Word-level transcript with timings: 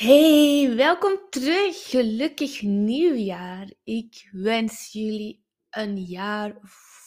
Hey, 0.00 0.76
welkom 0.76 1.18
terug. 1.30 1.88
Gelukkig 1.88 2.62
nieuwjaar. 2.62 3.72
Ik 3.84 4.28
wens 4.32 4.92
jullie 4.92 5.44
een 5.70 5.96
jaar 5.96 6.58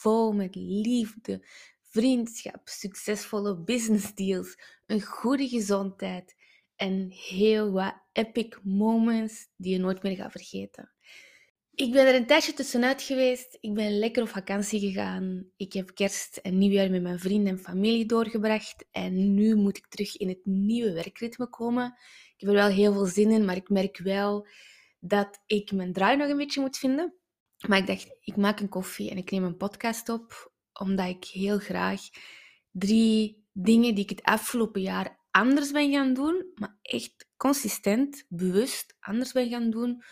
vol 0.08 0.32
met 0.32 0.54
liefde, 0.54 1.46
vriendschap, 1.80 2.68
succesvolle 2.68 3.56
business 3.56 4.14
deals, 4.14 4.58
een 4.86 5.02
goede 5.02 5.48
gezondheid 5.48 6.34
en 6.76 7.10
heel 7.10 7.72
wat 7.72 7.94
epic 8.12 8.58
moments 8.62 9.48
die 9.56 9.72
je 9.72 9.78
nooit 9.78 10.02
meer 10.02 10.16
gaat 10.16 10.32
vergeten. 10.32 10.93
Ik 11.74 11.92
ben 11.92 12.06
er 12.06 12.14
een 12.14 12.26
tijdje 12.26 12.52
tussenuit 12.52 13.02
geweest. 13.02 13.58
Ik 13.60 13.74
ben 13.74 13.98
lekker 13.98 14.22
op 14.22 14.28
vakantie 14.28 14.80
gegaan. 14.80 15.50
Ik 15.56 15.72
heb 15.72 15.94
kerst 15.94 16.36
en 16.36 16.58
nieuwjaar 16.58 16.90
met 16.90 17.02
mijn 17.02 17.18
vrienden 17.18 17.52
en 17.52 17.58
familie 17.58 18.06
doorgebracht. 18.06 18.86
En 18.90 19.34
nu 19.34 19.54
moet 19.54 19.76
ik 19.76 19.86
terug 19.86 20.16
in 20.16 20.28
het 20.28 20.44
nieuwe 20.44 20.92
werkritme 20.92 21.48
komen. 21.48 21.86
Ik 22.34 22.40
heb 22.40 22.48
er 22.48 22.54
wel 22.54 22.68
heel 22.68 22.92
veel 22.92 23.06
zin 23.06 23.30
in, 23.30 23.44
maar 23.44 23.56
ik 23.56 23.68
merk 23.68 23.98
wel 23.98 24.46
dat 25.00 25.42
ik 25.46 25.72
mijn 25.72 25.92
draai 25.92 26.16
nog 26.16 26.28
een 26.28 26.36
beetje 26.36 26.60
moet 26.60 26.78
vinden. 26.78 27.14
Maar 27.68 27.78
ik 27.78 27.86
dacht, 27.86 28.16
ik 28.20 28.36
maak 28.36 28.60
een 28.60 28.68
koffie 28.68 29.10
en 29.10 29.16
ik 29.16 29.30
neem 29.30 29.44
een 29.44 29.56
podcast 29.56 30.08
op, 30.08 30.52
omdat 30.72 31.08
ik 31.08 31.24
heel 31.24 31.58
graag 31.58 32.00
drie 32.70 33.46
dingen 33.52 33.94
die 33.94 34.04
ik 34.04 34.10
het 34.10 34.22
afgelopen 34.22 34.80
jaar 34.80 35.18
anders 35.30 35.70
ben 35.70 35.92
gaan 35.92 36.14
doen, 36.14 36.52
maar 36.54 36.78
echt 36.82 37.28
consistent, 37.36 38.24
bewust 38.28 38.96
anders 39.00 39.32
ben 39.32 39.48
gaan 39.48 39.70
doen 39.70 40.02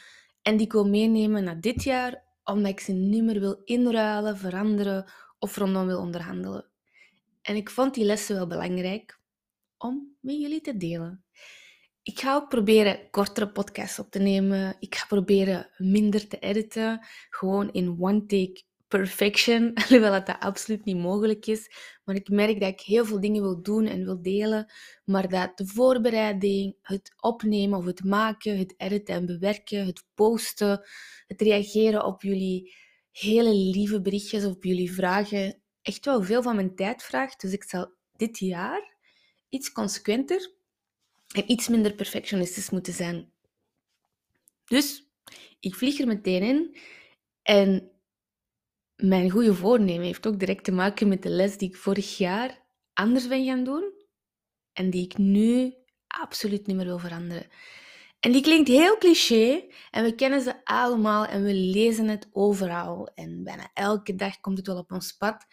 en 0.42 0.56
die 0.56 0.66
ik 0.66 0.72
wil 0.72 0.88
meenemen 0.88 1.44
naar 1.44 1.60
dit 1.60 1.82
jaar, 1.82 2.24
omdat 2.44 2.70
ik 2.70 2.80
ze 2.80 2.92
niet 2.92 3.22
meer 3.22 3.40
wil 3.40 3.60
inruilen, 3.64 4.38
veranderen 4.38 5.12
of 5.38 5.56
rondom 5.56 5.86
wil 5.86 5.98
onderhandelen. 5.98 6.70
En 7.42 7.56
ik 7.56 7.70
vond 7.70 7.94
die 7.94 8.04
lessen 8.04 8.36
wel 8.36 8.46
belangrijk 8.46 9.20
om 9.78 10.16
met 10.20 10.40
jullie 10.40 10.60
te 10.60 10.76
delen. 10.76 11.24
Ik 12.02 12.20
ga 12.20 12.34
ook 12.34 12.48
proberen 12.48 13.10
kortere 13.10 13.52
podcasts 13.52 13.98
op 13.98 14.10
te 14.10 14.18
nemen. 14.18 14.76
Ik 14.78 14.94
ga 14.94 15.06
proberen 15.06 15.70
minder 15.76 16.28
te 16.28 16.38
editen. 16.38 17.06
Gewoon 17.30 17.72
in 17.72 17.96
one 17.98 18.26
take 18.26 18.62
perfection, 18.98 19.74
alhoewel 19.82 20.24
dat 20.24 20.38
absoluut 20.38 20.84
niet 20.84 20.96
mogelijk 20.96 21.46
is. 21.46 21.70
Maar 22.04 22.14
ik 22.14 22.28
merk 22.28 22.60
dat 22.60 22.68
ik 22.68 22.80
heel 22.80 23.04
veel 23.04 23.20
dingen 23.20 23.42
wil 23.42 23.62
doen 23.62 23.86
en 23.86 24.04
wil 24.04 24.22
delen, 24.22 24.72
maar 25.04 25.28
dat 25.28 25.56
de 25.56 25.66
voorbereiding, 25.66 26.76
het 26.82 27.12
opnemen 27.20 27.78
of 27.78 27.84
het 27.84 28.04
maken, 28.04 28.58
het 28.58 28.74
editen 28.76 29.14
en 29.14 29.26
bewerken, 29.26 29.86
het 29.86 30.04
posten, 30.14 30.84
het 31.26 31.40
reageren 31.40 32.04
op 32.04 32.22
jullie 32.22 32.74
hele 33.10 33.54
lieve 33.54 34.00
berichtjes 34.00 34.44
of 34.44 34.54
op 34.54 34.64
jullie 34.64 34.92
vragen 34.92 35.62
echt 35.82 36.04
wel 36.04 36.22
veel 36.22 36.42
van 36.42 36.56
mijn 36.56 36.74
tijd 36.74 37.02
vraagt. 37.02 37.40
Dus 37.40 37.52
ik 37.52 37.64
zal 37.64 37.92
dit 38.16 38.38
jaar 38.38 38.94
iets 39.48 39.72
consequenter 39.72 40.50
en 41.34 41.50
iets 41.50 41.68
minder 41.68 41.94
perfectionistisch 41.94 42.70
moeten 42.70 42.92
zijn. 42.92 43.30
Dus 44.64 45.06
ik 45.60 45.74
vlieg 45.74 46.00
er 46.00 46.06
meteen 46.06 46.42
in 46.42 46.76
en 47.42 47.92
mijn 49.02 49.30
goede 49.30 49.54
voornemen 49.54 50.04
heeft 50.04 50.26
ook 50.26 50.38
direct 50.38 50.64
te 50.64 50.72
maken 50.72 51.08
met 51.08 51.22
de 51.22 51.28
les 51.28 51.58
die 51.58 51.68
ik 51.68 51.76
vorig 51.76 52.18
jaar 52.18 52.60
anders 52.92 53.28
ben 53.28 53.44
gaan 53.44 53.64
doen 53.64 53.92
en 54.72 54.90
die 54.90 55.04
ik 55.04 55.18
nu 55.18 55.74
absoluut 56.06 56.66
niet 56.66 56.76
meer 56.76 56.84
wil 56.84 56.98
veranderen. 56.98 57.46
En 58.20 58.32
die 58.32 58.42
klinkt 58.42 58.68
heel 58.68 58.98
cliché 58.98 59.64
en 59.90 60.04
we 60.04 60.14
kennen 60.14 60.40
ze 60.40 60.64
allemaal 60.64 61.26
en 61.26 61.42
we 61.42 61.54
lezen 61.54 62.08
het 62.08 62.28
overal. 62.32 63.08
En 63.14 63.42
bijna 63.44 63.70
elke 63.74 64.14
dag 64.14 64.40
komt 64.40 64.58
het 64.58 64.66
wel 64.66 64.78
op 64.78 64.92
ons 64.92 65.12
pad. 65.12 65.46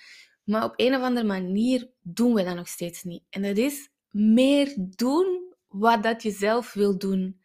Maar 0.43 0.63
op 0.63 0.73
een 0.75 0.95
of 0.95 1.01
andere 1.01 1.27
manier 1.27 1.89
doen 2.01 2.33
we 2.33 2.43
dat 2.43 2.55
nog 2.55 2.67
steeds 2.67 3.03
niet. 3.03 3.23
En 3.29 3.41
dat 3.41 3.57
is 3.57 3.89
meer 4.09 4.73
doen 4.77 5.53
wat 5.67 6.03
dat 6.03 6.23
je 6.23 6.31
zelf 6.31 6.73
wil 6.73 6.97
doen. 6.97 7.41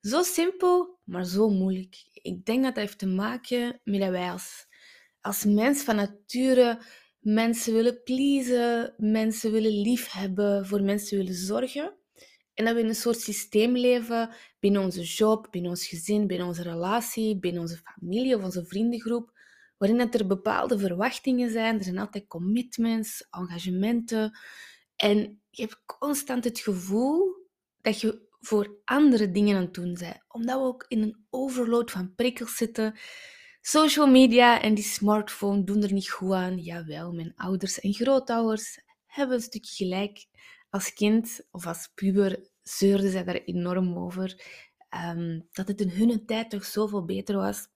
Zo 0.00 0.22
simpel, 0.22 0.98
maar 1.04 1.24
zo 1.24 1.48
moeilijk. 1.48 2.08
Ik 2.12 2.44
denk 2.44 2.62
dat 2.62 2.74
dat 2.74 2.84
heeft 2.84 2.98
te 2.98 3.06
maken 3.06 3.80
met 3.84 4.00
dat 4.00 4.10
wij 4.10 4.28
als 5.26 5.44
mens 5.44 5.82
van 5.82 5.96
nature 5.96 6.78
mensen 7.20 7.72
willen 7.72 8.02
pleasen, 8.02 8.94
mensen 8.96 9.52
willen 9.52 9.80
liefhebben, 9.80 10.66
voor 10.66 10.82
mensen 10.82 11.16
willen 11.16 11.34
zorgen. 11.34 11.94
En 12.54 12.64
dat 12.64 12.74
we 12.74 12.80
in 12.80 12.88
een 12.88 12.94
soort 12.94 13.20
systeem 13.20 13.76
leven 13.76 14.34
binnen 14.60 14.82
onze 14.82 15.02
job, 15.02 15.48
binnen 15.50 15.70
ons 15.70 15.86
gezin, 15.86 16.26
binnen 16.26 16.46
onze 16.46 16.62
relatie, 16.62 17.38
binnen 17.38 17.60
onze 17.60 17.80
familie 17.84 18.36
of 18.36 18.42
onze 18.42 18.66
vriendengroep, 18.66 19.32
waarin 19.78 19.98
dat 19.98 20.14
er 20.14 20.26
bepaalde 20.26 20.78
verwachtingen 20.78 21.50
zijn. 21.50 21.78
Er 21.78 21.84
zijn 21.84 21.98
altijd 21.98 22.26
commitments, 22.26 23.26
engagementen. 23.30 24.38
En 24.96 25.42
je 25.50 25.62
hebt 25.62 25.82
constant 25.86 26.44
het 26.44 26.58
gevoel 26.58 27.46
dat 27.80 28.00
je 28.00 28.28
voor 28.40 28.80
andere 28.84 29.30
dingen 29.30 29.56
aan 29.56 29.62
het 29.62 29.74
doen 29.74 29.94
bent. 29.94 30.24
Omdat 30.28 30.58
we 30.58 30.66
ook 30.66 30.84
in 30.88 31.02
een 31.02 31.26
overload 31.30 31.90
van 31.90 32.14
prikkels 32.14 32.56
zitten 32.56 32.94
Social 33.68 34.06
media 34.06 34.60
en 34.62 34.74
die 34.74 34.84
smartphone 34.84 35.64
doen 35.64 35.82
er 35.82 35.92
niet 35.92 36.10
goed 36.10 36.32
aan. 36.32 36.58
Jawel, 36.58 37.12
mijn 37.12 37.32
ouders 37.36 37.80
en 37.80 37.92
grootouders 37.92 38.80
hebben 39.06 39.36
een 39.36 39.42
stukje 39.42 39.84
gelijk. 39.84 40.26
Als 40.70 40.92
kind 40.92 41.46
of 41.50 41.66
als 41.66 41.90
puber 41.94 42.50
zeurden 42.62 43.10
zij 43.10 43.24
daar 43.24 43.34
enorm 43.34 43.98
over. 43.98 44.42
Ehm, 44.88 45.40
dat 45.52 45.68
het 45.68 45.80
in 45.80 45.88
hun 45.88 46.26
tijd 46.26 46.50
toch 46.50 46.64
zoveel 46.64 47.04
beter 47.04 47.36
was. 47.36 47.68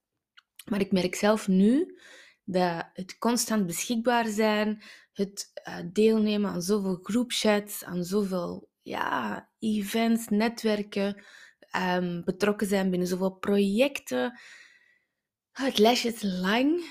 Maar 0.64 0.80
ik 0.80 0.92
merk 0.92 1.14
zelf 1.14 1.48
nu 1.48 1.98
dat 2.44 2.86
het 2.92 3.18
constant 3.18 3.66
beschikbaar 3.66 4.26
zijn, 4.26 4.82
het 5.12 5.50
uh, 5.68 5.78
deelnemen 5.92 6.50
aan 6.50 6.62
zoveel 6.62 6.98
groepchats, 7.02 7.84
aan 7.84 8.04
zoveel 8.04 8.68
ja, 8.82 9.48
events, 9.58 10.28
netwerken, 10.28 11.22
um, 11.96 12.24
betrokken 12.24 12.66
zijn 12.66 12.90
binnen 12.90 13.08
zoveel 13.08 13.32
projecten, 13.32 14.40
het 15.66 15.78
lijstje 15.78 16.12
is 16.12 16.22
lang. 16.22 16.84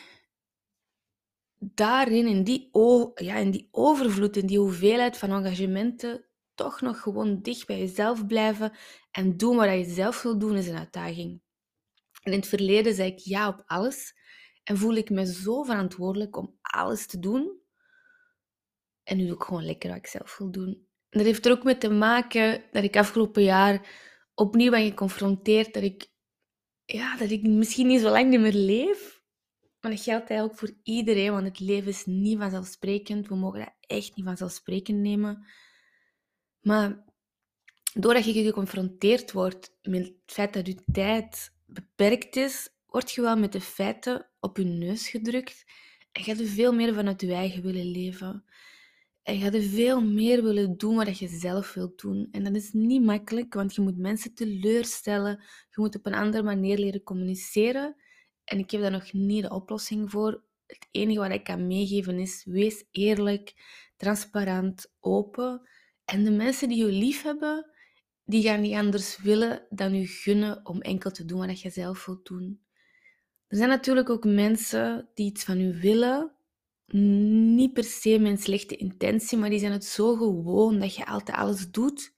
Daarin, 1.58 2.28
in 2.28 2.44
die, 2.44 2.70
ja, 3.16 3.36
in 3.36 3.52
die 3.52 3.68
overvloed, 3.72 4.38
in 4.38 4.48
die 4.48 4.60
hoeveelheid 4.60 5.18
van 5.18 5.32
engagementen, 5.32 6.26
toch 6.56 6.82
nog 6.82 7.02
gewoon 7.02 7.42
dicht 7.42 7.68
bij 7.68 7.80
jezelf 7.80 8.28
blijven 8.28 8.72
en 9.12 9.38
doen 9.38 9.56
wat 9.56 9.70
je 9.70 9.86
zelf 9.94 10.22
wil 10.22 10.40
doen, 10.40 10.58
is 10.58 10.68
een 10.68 10.78
uitdaging. 10.78 11.42
En 12.22 12.32
in 12.32 12.40
het 12.40 12.48
verleden 12.48 12.94
zei 12.94 13.12
ik 13.12 13.20
ja 13.20 13.48
op 13.48 13.64
alles 13.66 14.16
en 14.64 14.78
voel 14.78 14.94
ik 14.94 15.10
me 15.10 15.26
zo 15.26 15.64
verantwoordelijk 15.64 16.38
om 16.38 16.58
alles 16.62 17.08
te 17.08 17.20
doen. 17.20 17.60
En 19.04 19.18
nu 19.18 19.26
doe 19.26 19.36
ik 19.36 19.44
gewoon 19.44 19.66
lekker 19.66 19.90
wat 19.90 19.98
ik 19.98 20.08
zelf 20.08 20.38
wil 20.38 20.52
doen. 20.52 20.88
En 21.10 21.18
dat 21.18 21.26
heeft 21.26 21.46
er 21.46 21.52
ook 21.52 21.64
mee 21.64 21.78
te 21.78 21.90
maken 21.90 22.64
dat 22.72 22.84
ik 22.84 22.98
afgelopen 22.98 23.44
jaar 23.44 23.88
opnieuw 24.34 24.72
ben 24.72 24.86
geconfronteerd 24.86 25.74
dat 25.74 25.84
ik 25.84 26.08
ja, 26.92 27.18
dat 27.18 27.30
ik 27.30 27.44
misschien 27.44 27.88
niet 27.88 28.02
zo 28.02 28.10
lang 28.10 28.40
meer 28.40 28.54
leef. 28.54 29.22
Maar 29.82 29.92
dat 29.92 30.02
geldt 30.02 30.30
eigenlijk 30.30 30.60
voor 30.60 30.72
iedereen, 30.84 31.32
want 31.32 31.46
het 31.46 31.60
leven 31.60 31.88
is 31.88 32.06
niet 32.06 32.38
vanzelfsprekend. 32.38 33.28
We 33.28 33.36
mogen 33.36 33.60
dat 33.60 33.74
echt 33.80 34.16
niet 34.16 34.26
vanzelfsprekend 34.26 35.00
nemen. 35.00 35.46
Maar 36.62 37.04
doordat 37.94 38.26
je 38.26 38.44
geconfronteerd 38.44 39.32
wordt 39.32 39.78
met 39.82 40.06
het 40.06 40.16
feit 40.26 40.54
dat 40.54 40.68
je 40.68 40.84
tijd 40.92 41.54
beperkt 41.66 42.36
is, 42.36 42.70
word 42.86 43.12
je 43.12 43.22
wel 43.22 43.38
met 43.38 43.52
de 43.52 43.62
feiten 43.62 44.30
op 44.40 44.58
je 44.58 44.64
neus 44.64 45.10
gedrukt 45.10 45.66
en 46.12 46.24
ga 46.24 46.34
je 46.34 46.46
veel 46.46 46.74
meer 46.74 46.94
vanuit 46.94 47.22
je 47.22 47.34
eigen 47.34 47.62
willen 47.62 47.92
leven. 47.92 48.46
En 49.24 49.38
je 49.38 49.42
gaat 49.42 49.64
veel 49.64 50.02
meer 50.02 50.44
willen 50.44 50.78
doen 50.78 50.96
wat 50.96 51.18
je 51.18 51.28
zelf 51.28 51.74
wilt 51.74 52.02
doen. 52.02 52.28
En 52.32 52.44
dat 52.44 52.56
is 52.56 52.72
niet 52.72 53.04
makkelijk, 53.04 53.54
want 53.54 53.76
je 53.76 53.82
moet 53.82 53.98
mensen 53.98 54.34
teleurstellen. 54.34 55.44
Je 55.70 55.82
moet 55.82 55.96
op 55.96 56.06
een 56.06 56.14
andere 56.14 56.44
manier 56.44 56.78
leren 56.78 57.04
communiceren. 57.04 57.96
En 58.44 58.58
ik 58.60 58.72
heb 58.72 58.82
daar 58.82 58.92
nog 58.92 59.14
niet 59.14 59.44
de 59.44 59.50
oplossing 59.50 60.12
voor. 60.12 60.44
Het 60.66 60.88
enige 60.92 61.20
wat 61.20 61.32
ik 61.32 61.44
kan 61.44 61.68
meegeven 61.68 62.20
is: 62.20 62.46
wees 62.46 62.86
eerlijk, 62.92 63.54
transparant, 63.98 64.94
open. 65.00 65.70
En 66.06 66.24
de 66.24 66.32
mensen 66.32 66.70
die 66.70 66.86
je 66.86 66.92
lief 66.92 67.22
hebben, 67.22 67.72
die 68.26 68.44
gaan 68.44 68.62
niet 68.62 68.76
anders 68.76 69.18
willen 69.18 69.66
dan 69.70 69.94
je 69.94 70.08
gunnen 70.08 70.66
om 70.66 70.82
enkel 70.82 71.12
te 71.12 71.26
doen 71.26 71.48
wat 71.48 71.62
je 71.62 71.70
zelf 71.70 72.06
wilt 72.06 72.26
doen. 72.26 72.62
Er 73.48 73.58
zijn 73.58 73.70
natuurlijk 73.70 74.10
ook 74.10 74.26
mensen 74.26 75.10
die 75.14 75.26
iets 75.26 75.44
van 75.44 75.60
u 75.60 75.80
willen, 75.80 76.32
niet 76.94 77.74
per 77.74 77.84
se 77.84 78.14
een 78.14 78.38
slechte 78.38 78.76
intentie, 78.76 79.38
maar 79.38 79.50
die 79.50 79.60
zijn 79.60 79.72
het 79.72 79.86
zo 79.86 80.16
gewoon 80.16 80.80
dat 80.80 80.96
je 80.96 81.06
altijd 81.06 81.38
alles 81.38 81.72
doet, 81.72 82.16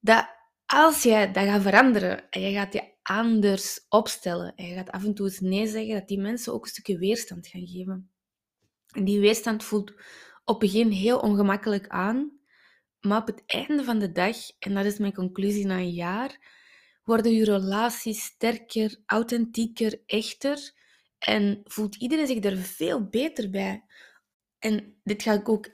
dat 0.00 0.28
als 0.66 1.02
jij 1.02 1.32
dat 1.32 1.44
gaat 1.44 1.62
veranderen 1.62 2.30
en 2.30 2.40
je 2.40 2.52
gaat 2.52 2.72
je 2.72 2.92
anders 3.02 3.86
opstellen 3.88 4.54
en 4.54 4.66
je 4.66 4.74
gaat 4.74 4.90
af 4.90 5.04
en 5.04 5.14
toe 5.14 5.26
eens 5.26 5.40
nee 5.40 5.66
zeggen, 5.66 5.94
dat 5.94 6.08
die 6.08 6.20
mensen 6.20 6.52
ook 6.52 6.62
een 6.64 6.70
stukje 6.70 6.98
weerstand 6.98 7.46
gaan 7.46 7.66
geven. 7.66 8.10
En 8.92 9.04
die 9.04 9.20
weerstand 9.20 9.64
voelt 9.64 9.90
op 10.44 10.60
het 10.60 10.70
begin 10.70 10.90
heel 10.90 11.18
ongemakkelijk 11.18 11.88
aan, 11.88 12.38
maar 13.00 13.20
op 13.20 13.26
het 13.26 13.42
einde 13.46 13.84
van 13.84 13.98
de 13.98 14.12
dag, 14.12 14.36
en 14.58 14.74
dat 14.74 14.84
is 14.84 14.98
mijn 14.98 15.14
conclusie 15.14 15.66
na 15.66 15.76
een 15.76 15.90
jaar, 15.90 16.38
worden 17.04 17.32
je 17.32 17.44
relaties 17.44 18.24
sterker, 18.24 19.02
authentieker, 19.06 20.02
echter 20.06 20.72
en 21.24 21.60
voelt 21.64 21.94
iedereen 21.94 22.26
zich 22.26 22.44
er 22.44 22.56
veel 22.56 23.08
beter 23.08 23.50
bij. 23.50 23.84
En 24.58 24.96
dit 25.04 25.22
ga 25.22 25.32
ik 25.32 25.48
ook, 25.48 25.68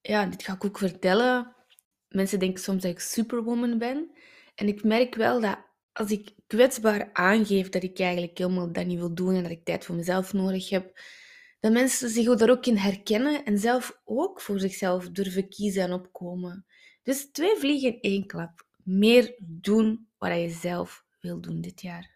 ja, 0.00 0.26
dit 0.26 0.42
ga 0.42 0.52
ik 0.52 0.64
ook 0.64 0.78
vertellen. 0.78 1.54
Mensen 2.08 2.38
denken 2.38 2.62
soms 2.62 2.82
dat 2.82 2.90
ik 2.90 3.00
superwoman 3.00 3.78
ben. 3.78 4.10
En 4.54 4.68
ik 4.68 4.84
merk 4.84 5.14
wel 5.14 5.40
dat 5.40 5.58
als 5.92 6.10
ik 6.10 6.34
kwetsbaar 6.46 7.10
aangeef 7.12 7.68
dat 7.68 7.82
ik 7.82 7.98
eigenlijk 7.98 8.38
helemaal 8.38 8.72
dat 8.72 8.86
niet 8.86 8.98
wil 8.98 9.14
doen 9.14 9.34
en 9.34 9.42
dat 9.42 9.52
ik 9.52 9.64
tijd 9.64 9.84
voor 9.84 9.94
mezelf 9.94 10.32
nodig 10.32 10.68
heb, 10.68 11.00
dat 11.60 11.72
mensen 11.72 12.08
zich 12.08 12.36
daar 12.36 12.50
ook 12.50 12.66
in 12.66 12.76
herkennen 12.76 13.44
en 13.44 13.58
zelf 13.58 14.00
ook 14.04 14.40
voor 14.40 14.60
zichzelf 14.60 15.10
durven 15.10 15.48
kiezen 15.48 15.82
en 15.82 15.92
opkomen. 15.92 16.66
Dus 17.02 17.30
twee 17.30 17.56
vliegen 17.56 17.92
in 17.92 18.00
één 18.00 18.26
klap. 18.26 18.66
Meer 18.84 19.34
doen 19.38 20.08
wat 20.18 20.40
je 20.40 20.50
zelf 20.50 21.04
wil 21.20 21.40
doen 21.40 21.60
dit 21.60 21.80
jaar. 21.80 22.10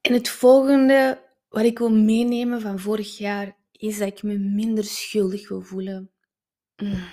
En 0.00 0.12
het 0.12 0.28
volgende 0.28 1.30
wat 1.52 1.64
ik 1.64 1.78
wil 1.78 1.90
meenemen 1.90 2.60
van 2.60 2.78
vorig 2.78 3.18
jaar 3.18 3.56
is 3.72 3.98
dat 3.98 4.08
ik 4.08 4.22
me 4.22 4.38
minder 4.38 4.84
schuldig 4.84 5.48
wil 5.48 5.60
voelen. 5.60 6.10
Mm. 6.76 7.04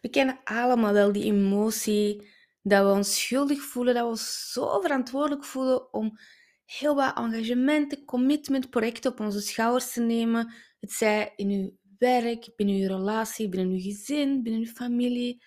We 0.00 0.08
kennen 0.08 0.40
allemaal 0.44 0.92
wel 0.92 1.12
die 1.12 1.24
emotie 1.24 2.28
dat 2.62 2.84
we 2.84 2.92
ons 2.92 3.20
schuldig 3.20 3.62
voelen, 3.62 3.94
dat 3.94 4.02
we 4.02 4.10
ons 4.10 4.52
zo 4.52 4.80
verantwoordelijk 4.80 5.44
voelen 5.44 5.92
om 5.92 6.18
heel 6.64 6.94
wat 6.94 7.16
engagement, 7.16 8.04
commitment, 8.04 8.70
projecten 8.70 9.10
op 9.10 9.20
onze 9.20 9.40
schouders 9.40 9.92
te 9.92 10.00
nemen. 10.00 10.54
Het 10.80 10.92
zij 10.92 11.32
in 11.36 11.50
uw 11.50 11.76
werk, 11.98 12.52
binnen 12.56 12.76
uw 12.76 12.86
relatie, 12.86 13.48
binnen 13.48 13.74
uw 13.74 13.80
gezin, 13.80 14.42
binnen 14.42 14.60
uw 14.60 14.72
familie. 14.72 15.42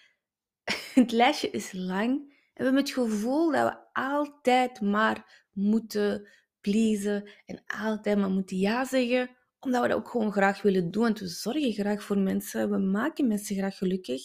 Het 0.93 1.11
lijstje 1.11 1.49
is 1.49 1.71
lang 1.71 2.09
en 2.53 2.67
we 2.67 2.73
hebben 2.73 2.81
het 2.81 2.91
gevoel 2.91 3.51
dat 3.51 3.69
we 3.69 4.01
altijd 4.01 4.81
maar 4.81 5.47
moeten 5.51 6.27
pleasen 6.61 7.29
en 7.45 7.63
altijd 7.67 8.17
maar 8.17 8.29
moeten 8.29 8.57
ja 8.57 8.85
zeggen, 8.85 9.29
omdat 9.59 9.81
we 9.81 9.87
dat 9.87 9.97
ook 9.97 10.09
gewoon 10.09 10.31
graag 10.31 10.61
willen 10.61 10.91
doen. 10.91 11.03
Want 11.03 11.19
we 11.19 11.27
zorgen 11.27 11.73
graag 11.73 12.03
voor 12.03 12.17
mensen, 12.17 12.69
we 12.69 12.77
maken 12.77 13.27
mensen 13.27 13.55
graag 13.55 13.77
gelukkig. 13.77 14.21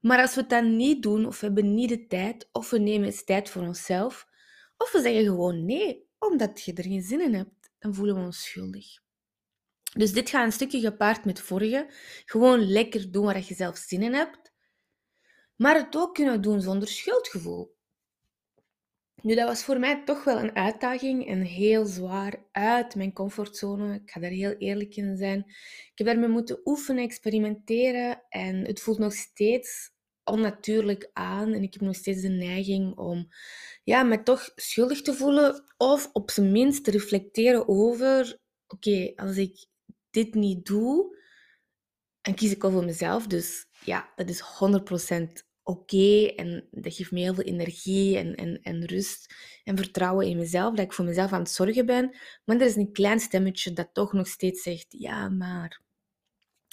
Maar 0.00 0.20
als 0.20 0.34
we 0.34 0.46
dan 0.46 0.76
niet 0.76 1.02
doen, 1.02 1.26
of 1.26 1.40
we 1.40 1.46
hebben 1.46 1.74
niet 1.74 1.88
de 1.88 2.06
tijd, 2.06 2.48
of 2.52 2.70
we 2.70 2.78
nemen 2.78 3.06
eens 3.06 3.24
tijd 3.24 3.50
voor 3.50 3.62
onszelf, 3.62 4.26
of 4.76 4.92
we 4.92 5.00
zeggen 5.00 5.24
gewoon 5.24 5.64
nee, 5.64 6.08
omdat 6.18 6.62
je 6.62 6.72
er 6.72 6.84
geen 6.84 7.02
zin 7.02 7.20
in 7.20 7.34
hebt, 7.34 7.70
dan 7.78 7.94
voelen 7.94 8.14
we 8.14 8.20
ons 8.20 8.42
schuldig. 8.42 9.00
Dus 9.96 10.12
dit 10.12 10.30
gaat 10.30 10.44
een 10.44 10.52
stukje 10.52 10.80
gepaard 10.80 11.24
met 11.24 11.40
vorige. 11.40 11.90
Gewoon 12.24 12.70
lekker 12.70 13.10
doen 13.10 13.24
waar 13.24 13.44
je 13.46 13.54
zelf 13.54 13.76
zin 13.76 14.02
in 14.02 14.14
hebt. 14.14 14.52
Maar 15.56 15.74
het 15.74 15.96
ook 15.96 16.14
kunnen 16.14 16.42
doen 16.42 16.60
zonder 16.60 16.88
schuldgevoel. 16.88 17.76
Nu, 19.22 19.34
dat 19.34 19.48
was 19.48 19.64
voor 19.64 19.78
mij 19.78 20.04
toch 20.04 20.24
wel 20.24 20.38
een 20.38 20.56
uitdaging 20.56 21.26
en 21.26 21.40
heel 21.40 21.84
zwaar 21.84 22.44
uit 22.52 22.94
mijn 22.94 23.12
comfortzone. 23.12 23.94
Ik 23.94 24.10
ga 24.10 24.20
daar 24.20 24.30
heel 24.30 24.52
eerlijk 24.52 24.96
in 24.96 25.16
zijn. 25.16 25.38
Ik 25.92 25.92
heb 25.94 26.06
daarmee 26.06 26.28
moeten 26.28 26.60
oefenen, 26.64 27.04
experimenteren 27.04 28.22
en 28.28 28.66
het 28.66 28.80
voelt 28.80 28.98
nog 28.98 29.12
steeds 29.12 29.90
onnatuurlijk 30.24 31.10
aan. 31.12 31.52
En 31.52 31.62
ik 31.62 31.72
heb 31.72 31.82
nog 31.82 31.94
steeds 31.94 32.22
de 32.22 32.28
neiging 32.28 32.96
om 32.96 33.28
ja, 33.84 34.02
me 34.02 34.22
toch 34.22 34.52
schuldig 34.54 35.02
te 35.02 35.14
voelen 35.14 35.64
of 35.76 36.10
op 36.12 36.30
zijn 36.30 36.52
minst 36.52 36.84
te 36.84 36.90
reflecteren 36.90 37.68
over: 37.68 38.38
oké, 38.66 39.12
als 39.16 39.36
ik 39.36 39.66
dit 40.10 40.34
niet 40.34 40.66
doe, 40.66 41.18
dan 42.20 42.34
kies 42.34 42.52
ik 42.52 42.64
al 42.64 42.70
voor 42.70 42.84
mezelf. 42.84 43.26
Dus 43.26 43.66
ja, 43.84 44.12
dat 44.14 44.28
is 44.28 44.42
100% 44.42 45.49
oké 45.62 46.26
en 46.36 46.68
dat 46.70 46.94
geeft 46.94 47.10
me 47.10 47.20
heel 47.20 47.34
veel 47.34 47.44
energie 47.44 48.16
en, 48.16 48.34
en, 48.34 48.62
en 48.62 48.84
rust 48.84 49.34
en 49.64 49.76
vertrouwen 49.76 50.26
in 50.26 50.36
mezelf, 50.36 50.74
dat 50.74 50.84
ik 50.84 50.92
voor 50.92 51.04
mezelf 51.04 51.32
aan 51.32 51.40
het 51.40 51.50
zorgen 51.50 51.86
ben. 51.86 52.16
Maar 52.44 52.56
er 52.56 52.66
is 52.66 52.76
een 52.76 52.92
klein 52.92 53.20
stemmetje 53.20 53.72
dat 53.72 53.88
toch 53.92 54.12
nog 54.12 54.26
steeds 54.26 54.62
zegt, 54.62 54.86
ja, 54.88 55.28
maar 55.28 55.80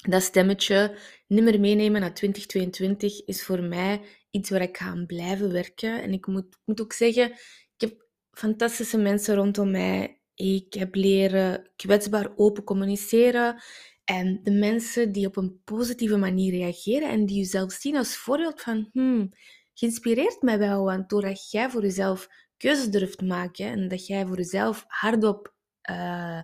dat 0.09 0.21
stemmetje 0.21 0.97
nimmer 1.27 1.59
meenemen 1.59 2.01
naar 2.01 2.13
2022 2.13 3.25
is 3.25 3.43
voor 3.43 3.63
mij 3.63 4.01
iets 4.31 4.49
waar 4.49 4.61
ik 4.61 4.77
ga 4.77 4.85
aan 4.85 5.05
blijven 5.05 5.51
werken. 5.51 6.01
En 6.01 6.13
ik 6.13 6.27
moet, 6.27 6.57
moet 6.65 6.81
ook 6.81 6.93
zeggen, 6.93 7.31
ik 7.77 7.81
heb 7.81 8.07
fantastische 8.31 8.97
mensen 8.97 9.35
rondom 9.35 9.71
mij. 9.71 10.21
Ik 10.35 10.73
heb 10.73 10.95
leren 10.95 11.71
kwetsbaar 11.75 12.31
open 12.35 12.63
communiceren. 12.63 13.61
En 14.07 14.39
de 14.43 14.51
mensen 14.51 15.11
die 15.11 15.27
op 15.27 15.37
een 15.37 15.61
positieve 15.63 16.17
manier 16.17 16.51
reageren 16.51 17.09
en 17.09 17.25
die 17.25 17.37
jezelf 17.37 17.71
zien 17.71 17.95
als 17.95 18.17
voorbeeld 18.17 18.61
van, 18.61 18.89
hmm, 18.91 19.33
geïnspireerd 19.73 20.41
mij 20.41 20.59
wel, 20.59 20.83
want 20.83 21.09
doordat 21.09 21.51
jij 21.51 21.69
voor 21.69 21.81
jezelf 21.81 22.29
keuzes 22.57 22.89
durft 22.89 23.21
maken 23.21 23.65
en 23.65 23.87
dat 23.87 24.07
jij 24.07 24.25
voor 24.25 24.37
jezelf 24.37 24.85
hardop 24.87 25.53
uh, 25.89 26.41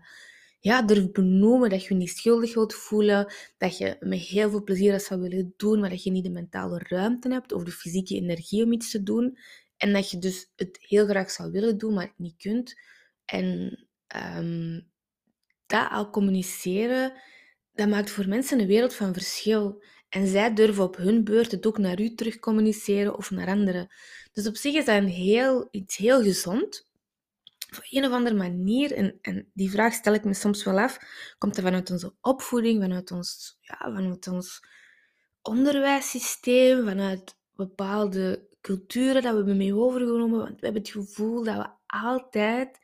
ja, 0.59 0.81
durft 0.81 1.13
benoemen, 1.13 1.69
dat 1.69 1.81
je 1.83 1.93
je 1.93 1.99
niet 1.99 2.09
schuldig 2.09 2.53
wilt 2.53 2.73
voelen, 2.73 3.33
dat 3.57 3.77
je 3.77 3.95
met 3.99 4.19
heel 4.19 4.49
veel 4.49 4.63
plezier 4.63 4.91
dat 4.91 5.03
zou 5.03 5.21
willen 5.21 5.53
doen, 5.57 5.79
maar 5.79 5.89
dat 5.89 6.03
je 6.03 6.11
niet 6.11 6.23
de 6.23 6.29
mentale 6.29 6.79
ruimte 6.87 7.31
hebt 7.31 7.51
of 7.51 7.63
de 7.63 7.71
fysieke 7.71 8.15
energie 8.15 8.63
om 8.63 8.71
iets 8.71 8.91
te 8.91 9.03
doen. 9.03 9.37
En 9.77 9.93
dat 9.93 10.11
je 10.11 10.17
dus 10.17 10.51
het 10.55 10.77
heel 10.81 11.05
graag 11.05 11.31
zou 11.31 11.51
willen 11.51 11.77
doen, 11.77 11.93
maar 11.93 12.05
het 12.05 12.17
niet 12.17 12.37
kunt. 12.37 12.79
En 13.25 13.79
um, 14.37 14.91
dat 15.65 15.89
al 15.89 16.09
communiceren, 16.09 17.13
dat 17.73 17.87
maakt 17.87 18.11
voor 18.11 18.27
mensen 18.27 18.59
een 18.59 18.67
wereld 18.67 18.93
van 18.93 19.13
verschil. 19.13 19.83
En 20.09 20.27
zij 20.27 20.53
durven 20.53 20.83
op 20.83 20.95
hun 20.95 21.23
beurt 21.23 21.51
het 21.51 21.65
ook 21.65 21.77
naar 21.77 22.01
u 22.01 22.15
terug 22.15 22.39
communiceren 22.39 23.17
of 23.17 23.31
naar 23.31 23.47
anderen. 23.47 23.87
Dus 24.33 24.47
op 24.47 24.55
zich 24.55 24.73
is 24.73 24.85
dat 24.85 24.95
een 24.95 25.07
heel, 25.07 25.67
iets 25.71 25.97
heel 25.97 26.21
gezond. 26.21 26.87
Op 27.77 27.87
een 27.89 28.05
of 28.05 28.11
andere 28.11 28.35
manier, 28.35 28.93
en, 28.93 29.17
en 29.21 29.49
die 29.53 29.71
vraag 29.71 29.93
stel 29.93 30.13
ik 30.13 30.23
me 30.23 30.33
soms 30.33 30.63
wel 30.63 30.79
af, 30.79 30.99
komt 31.37 31.55
dat 31.55 31.63
vanuit 31.63 31.91
onze 31.91 32.13
opvoeding, 32.21 32.81
vanuit 32.81 33.11
ons, 33.11 33.57
ja, 33.61 33.77
vanuit 33.77 34.27
ons 34.27 34.65
onderwijssysteem, 35.41 36.85
vanuit 36.85 37.37
bepaalde 37.55 38.47
culturen 38.61 39.21
dat 39.21 39.43
we 39.43 39.53
mee 39.53 39.75
overgenomen. 39.75 40.39
Want 40.39 40.59
we 40.59 40.65
hebben 40.65 40.81
het 40.81 40.91
gevoel 40.91 41.43
dat 41.43 41.55
we 41.55 41.69
altijd 41.85 42.79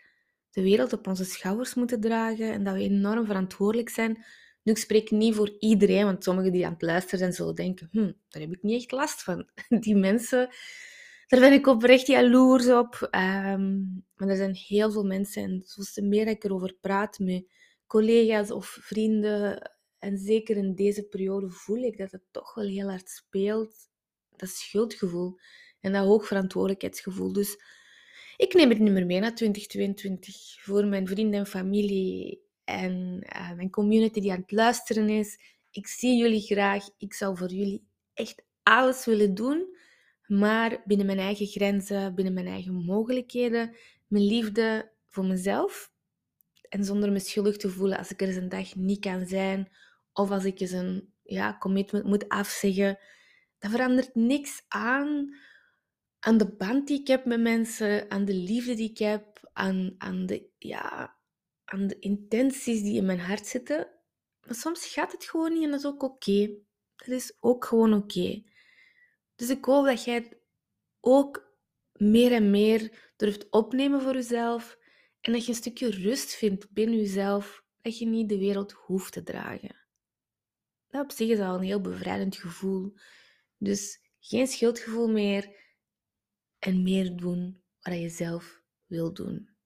de 0.51 0.61
wereld 0.61 0.93
op 0.93 1.07
onze 1.07 1.25
schouders 1.25 1.73
moeten 1.73 1.99
dragen 1.99 2.51
en 2.51 2.63
dat 2.63 2.73
we 2.73 2.79
enorm 2.79 3.25
verantwoordelijk 3.25 3.89
zijn 3.89 4.25
nu, 4.63 4.71
ik 4.71 4.77
spreek 4.77 5.11
niet 5.11 5.35
voor 5.35 5.55
iedereen, 5.59 6.05
want 6.05 6.23
sommigen 6.23 6.51
die 6.51 6.65
aan 6.65 6.73
het 6.73 6.81
luisteren 6.81 7.19
zijn 7.19 7.33
zullen 7.33 7.55
denken, 7.55 7.87
hm, 7.91 8.11
daar 8.29 8.41
heb 8.41 8.53
ik 8.53 8.63
niet 8.63 8.81
echt 8.81 8.91
last 8.91 9.23
van. 9.23 9.49
Die 9.79 9.95
mensen, 9.95 10.49
daar 11.27 11.39
ben 11.39 11.53
ik 11.53 11.67
oprecht 11.67 12.07
jaloers 12.07 12.69
op. 12.69 13.09
Um, 13.11 14.05
maar 14.15 14.27
er 14.27 14.35
zijn 14.35 14.55
heel 14.55 14.91
veel 14.91 15.05
mensen, 15.05 15.43
en 15.43 15.61
zoals 15.65 15.93
de 15.93 16.01
meer 16.01 16.27
ik 16.27 16.43
erover 16.43 16.75
praat 16.81 17.19
met 17.19 17.45
collega's 17.87 18.51
of 18.51 18.77
vrienden, 18.81 19.71
en 19.99 20.17
zeker 20.17 20.57
in 20.57 20.75
deze 20.75 21.03
periode 21.03 21.49
voel 21.49 21.77
ik 21.77 21.97
dat 21.97 22.11
het 22.11 22.23
toch 22.31 22.53
wel 22.53 22.65
heel 22.65 22.89
hard 22.89 23.09
speelt, 23.09 23.75
dat 24.35 24.49
schuldgevoel 24.49 25.39
en 25.79 25.91
dat 25.91 26.05
hoogverantwoordelijkheidsgevoel. 26.05 27.33
Dus 27.33 27.57
ik 28.37 28.53
neem 28.53 28.69
het 28.69 28.79
niet 28.79 28.91
meer 28.91 29.05
mee 29.05 29.19
naar 29.19 29.35
2022 29.35 30.35
voor 30.61 30.85
mijn 30.85 31.07
vrienden 31.07 31.39
en 31.39 31.47
familie 31.47 32.41
en 32.69 33.23
uh, 33.35 33.51
mijn 33.51 33.69
community 33.69 34.19
die 34.19 34.31
aan 34.31 34.41
het 34.41 34.51
luisteren 34.51 35.09
is. 35.09 35.39
Ik 35.71 35.87
zie 35.87 36.17
jullie 36.17 36.41
graag. 36.41 36.89
Ik 36.97 37.13
zou 37.13 37.37
voor 37.37 37.49
jullie 37.49 37.87
echt 38.13 38.43
alles 38.63 39.05
willen 39.05 39.35
doen, 39.35 39.77
maar 40.27 40.81
binnen 40.85 41.05
mijn 41.05 41.19
eigen 41.19 41.47
grenzen, 41.47 42.15
binnen 42.15 42.33
mijn 42.33 42.47
eigen 42.47 42.73
mogelijkheden, 42.73 43.75
mijn 44.07 44.25
liefde 44.25 44.91
voor 45.05 45.25
mezelf. 45.25 45.91
En 46.69 46.83
zonder 46.83 47.11
me 47.11 47.19
schuldig 47.19 47.57
te 47.57 47.69
voelen 47.69 47.97
als 47.97 48.11
ik 48.11 48.21
er 48.21 48.27
eens 48.27 48.35
een 48.35 48.49
dag 48.49 48.75
niet 48.75 48.99
kan 48.99 49.27
zijn, 49.27 49.71
of 50.13 50.31
als 50.31 50.45
ik 50.45 50.59
eens 50.59 50.71
een 50.71 51.13
ja, 51.23 51.57
commitment 51.57 52.05
moet 52.05 52.29
afzeggen. 52.29 52.99
Dat 53.59 53.71
verandert 53.71 54.15
niks 54.15 54.63
aan, 54.67 55.35
aan 56.19 56.37
de 56.37 56.55
band 56.55 56.87
die 56.87 56.99
ik 56.99 57.07
heb 57.07 57.25
met 57.25 57.41
mensen, 57.41 58.11
aan 58.11 58.25
de 58.25 58.33
liefde 58.33 58.75
die 58.75 58.89
ik 58.89 58.97
heb, 58.97 59.49
aan, 59.53 59.95
aan 59.97 60.25
de, 60.25 60.49
ja, 60.57 61.17
aan 61.69 61.87
de 61.87 61.99
intenties 61.99 62.81
die 62.81 62.95
in 62.95 63.05
mijn 63.05 63.19
hart 63.19 63.47
zitten. 63.47 63.87
Maar 64.45 64.55
soms 64.55 64.85
gaat 64.85 65.11
het 65.11 65.23
gewoon 65.23 65.53
niet 65.53 65.63
en 65.63 65.69
dat 65.69 65.79
is 65.79 65.85
ook 65.85 66.03
oké. 66.03 66.49
Dat 66.95 67.07
is 67.07 67.37
ook 67.39 67.65
gewoon 67.65 67.93
oké. 67.93 68.43
Dus 69.35 69.49
ik 69.49 69.65
hoop 69.65 69.85
dat 69.85 70.03
jij 70.03 70.39
ook 70.99 71.53
meer 71.93 72.31
en 72.31 72.49
meer 72.49 73.11
durft 73.15 73.49
opnemen 73.49 74.01
voor 74.01 74.13
jezelf. 74.13 74.77
En 75.21 75.31
dat 75.31 75.43
je 75.43 75.49
een 75.49 75.57
stukje 75.57 75.89
rust 75.89 76.35
vindt 76.35 76.71
binnen 76.71 76.97
jezelf. 76.97 77.63
Dat 77.81 77.97
je 77.97 78.05
niet 78.05 78.29
de 78.29 78.37
wereld 78.37 78.71
hoeft 78.71 79.13
te 79.13 79.23
dragen. 79.23 79.75
Dat 80.87 81.03
op 81.03 81.11
zich 81.11 81.29
is 81.29 81.39
al 81.39 81.55
een 81.55 81.63
heel 81.63 81.81
bevrijdend 81.81 82.35
gevoel. 82.35 82.93
Dus 83.57 83.99
geen 84.19 84.47
schuldgevoel 84.47 85.09
meer. 85.09 85.57
En 86.59 86.83
meer 86.83 87.15
doen 87.15 87.61
wat 87.81 87.99
je 87.99 88.09
zelf 88.09 88.61
wil 88.85 89.13
doen 89.13 89.57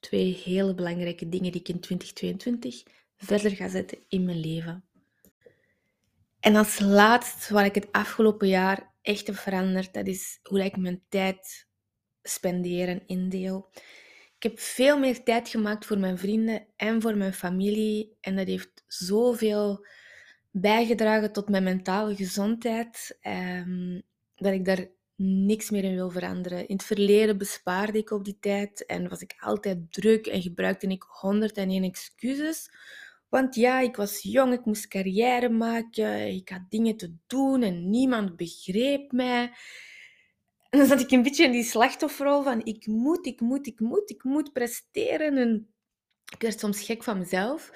twee 0.00 0.42
hele 0.44 0.74
belangrijke 0.74 1.28
dingen 1.28 1.52
die 1.52 1.60
ik 1.60 1.68
in 1.68 1.80
2022 1.80 2.82
verder 3.16 3.50
ga 3.50 3.68
zetten 3.68 3.98
in 4.08 4.24
mijn 4.24 4.40
leven. 4.40 4.84
En 6.40 6.56
als 6.56 6.78
laatst, 6.78 7.48
wat 7.48 7.64
ik 7.64 7.74
het 7.74 7.92
afgelopen 7.92 8.48
jaar 8.48 8.92
echt 9.02 9.26
heb 9.26 9.36
veranderd, 9.36 9.94
dat 9.94 10.06
is 10.06 10.38
hoe 10.42 10.64
ik 10.64 10.76
mijn 10.76 11.02
tijd 11.08 11.68
spendeer 12.22 12.88
en 12.88 13.02
indeel. 13.06 13.68
Ik 14.36 14.42
heb 14.42 14.60
veel 14.60 14.98
meer 14.98 15.22
tijd 15.22 15.48
gemaakt 15.48 15.86
voor 15.86 15.98
mijn 15.98 16.18
vrienden 16.18 16.66
en 16.76 17.02
voor 17.02 17.16
mijn 17.16 17.34
familie. 17.34 18.16
En 18.20 18.36
dat 18.36 18.46
heeft 18.46 18.84
zoveel 18.86 19.86
bijgedragen 20.50 21.32
tot 21.32 21.48
mijn 21.48 21.62
mentale 21.62 22.16
gezondheid. 22.16 23.18
Um, 23.22 24.02
dat 24.34 24.52
ik 24.52 24.64
daar 24.64 24.86
niks 25.20 25.70
meer 25.70 25.84
in 25.84 25.94
wil 25.94 26.10
veranderen. 26.10 26.68
In 26.68 26.76
het 26.76 26.84
verleden 26.84 27.38
bespaarde 27.38 27.98
ik 27.98 28.10
op 28.10 28.24
die 28.24 28.36
tijd 28.40 28.86
en 28.86 29.08
was 29.08 29.20
ik 29.20 29.36
altijd 29.40 29.92
druk 29.92 30.26
en 30.26 30.42
gebruikte 30.42 30.86
ik 30.86 31.02
101 31.08 31.84
excuses. 31.84 32.70
Want 33.28 33.54
ja, 33.54 33.80
ik 33.80 33.96
was 33.96 34.22
jong, 34.22 34.52
ik 34.52 34.64
moest 34.64 34.88
carrière 34.88 35.48
maken, 35.48 36.34
ik 36.34 36.48
had 36.48 36.62
dingen 36.68 36.96
te 36.96 37.14
doen 37.26 37.62
en 37.62 37.90
niemand 37.90 38.36
begreep 38.36 39.12
mij. 39.12 39.52
En 40.70 40.78
dan 40.78 40.88
zat 40.88 41.00
ik 41.00 41.10
een 41.10 41.22
beetje 41.22 41.44
in 41.44 41.52
die 41.52 41.64
slachtofferrol 41.64 42.42
van 42.42 42.64
ik 42.64 42.86
moet, 42.86 43.26
ik 43.26 43.40
moet, 43.40 43.66
ik 43.66 43.80
moet, 43.80 44.10
ik 44.10 44.24
moet 44.24 44.52
presteren. 44.52 45.36
En 45.36 45.68
ik 46.32 46.42
werd 46.42 46.60
soms 46.60 46.82
gek 46.82 47.02
van 47.02 47.18
mezelf. 47.18 47.72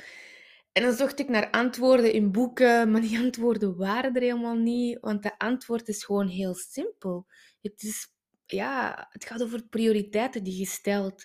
En 0.73 0.83
dan 0.83 0.93
zocht 0.93 1.19
ik 1.19 1.29
naar 1.29 1.51
antwoorden 1.51 2.13
in 2.13 2.33
boeken, 2.33 2.81
maar 2.91 3.01
die 3.01 3.19
antwoorden 3.19 3.77
waren 3.77 4.15
er 4.15 4.23
helemaal 4.23 4.57
niet, 4.57 4.99
want 5.01 5.23
de 5.23 5.39
antwoord 5.39 5.89
is 5.89 6.05
gewoon 6.05 6.29
heel 6.29 6.55
simpel. 6.55 7.27
Het, 7.61 7.83
is, 7.83 8.09
ja, 8.47 9.07
het 9.11 9.25
gaat 9.25 9.43
over 9.43 9.67
prioriteiten 9.69 10.45
die 10.45 10.59
je 10.59 10.67
stelt. 10.67 11.25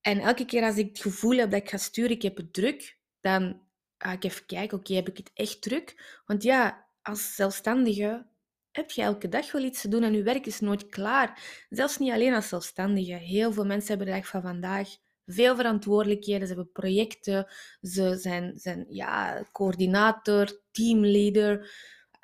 En 0.00 0.18
elke 0.18 0.44
keer 0.44 0.62
als 0.62 0.76
ik 0.76 0.88
het 0.88 0.98
gevoel 0.98 1.36
heb 1.36 1.50
dat 1.50 1.60
ik 1.60 1.68
ga 1.68 1.76
sturen, 1.76 2.10
ik 2.10 2.22
heb 2.22 2.36
het 2.36 2.52
druk, 2.52 2.98
dan 3.20 3.60
ga 3.98 4.12
ik 4.12 4.24
even 4.24 4.46
kijken, 4.46 4.78
oké, 4.78 4.94
heb 4.94 5.08
ik 5.08 5.16
het 5.16 5.30
echt 5.34 5.62
druk? 5.62 6.20
Want 6.26 6.42
ja, 6.42 6.86
als 7.02 7.34
zelfstandige 7.34 8.26
heb 8.72 8.90
je 8.90 9.02
elke 9.02 9.28
dag 9.28 9.52
wel 9.52 9.62
iets 9.62 9.80
te 9.80 9.88
doen 9.88 10.02
en 10.02 10.12
je 10.12 10.22
werk 10.22 10.46
is 10.46 10.60
nooit 10.60 10.86
klaar. 10.88 11.42
Zelfs 11.68 11.98
niet 11.98 12.12
alleen 12.12 12.34
als 12.34 12.48
zelfstandige. 12.48 13.12
Heel 13.12 13.52
veel 13.52 13.66
mensen 13.66 13.88
hebben 13.88 14.06
de 14.06 14.12
dag 14.12 14.26
van 14.26 14.42
vandaag 14.42 14.88
veel 15.28 15.56
verantwoordelijkheden. 15.56 16.48
Ze 16.48 16.54
hebben 16.54 16.72
projecten. 16.72 17.46
Ze 17.80 18.16
zijn, 18.16 18.58
zijn 18.58 18.86
ja, 18.88 19.44
coördinator, 19.52 20.60
teamleader. 20.70 21.70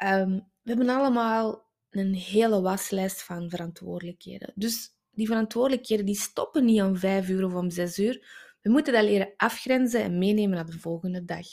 Um, 0.05 0.53
we 0.63 0.71
hebben 0.71 0.89
allemaal 0.89 1.71
een 1.91 2.15
hele 2.15 2.61
waslijst 2.61 3.23
van 3.23 3.51
verantwoordelijkheden. 3.51 4.53
Dus 4.55 4.91
die 5.11 5.27
verantwoordelijkheden 5.27 6.07
die 6.07 6.15
stoppen 6.15 6.65
niet 6.65 6.83
om 6.83 6.97
vijf 6.97 7.29
uur 7.29 7.45
of 7.45 7.55
om 7.55 7.71
zes 7.71 7.99
uur. 7.99 8.27
We 8.61 8.71
moeten 8.71 8.93
dat 8.93 9.05
leren 9.05 9.33
afgrenzen 9.37 10.03
en 10.03 10.19
meenemen 10.19 10.57
naar 10.57 10.67
de 10.67 10.79
volgende 10.79 11.25
dag. 11.25 11.47